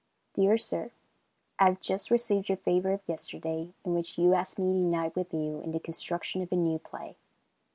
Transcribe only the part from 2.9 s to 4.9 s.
of yesterday, in which you ask me to